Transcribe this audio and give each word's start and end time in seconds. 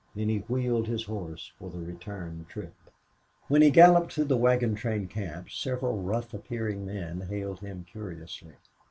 Then 0.15 0.29
he 0.29 0.39
wheeled 0.39 0.87
his 0.87 1.03
horse 1.03 1.51
for 1.59 1.69
the 1.69 1.77
return 1.77 2.47
trip. 2.49 2.73
When 3.47 3.61
he 3.61 3.69
galloped 3.69 4.11
through 4.13 4.23
the 4.23 4.35
wagon 4.35 4.73
train 4.73 5.07
camp 5.07 5.51
several 5.51 6.01
rough 6.01 6.33
appearing 6.33 6.83
men 6.87 7.21
hailed 7.29 7.59
him 7.59 7.83
curiously. 7.87 8.53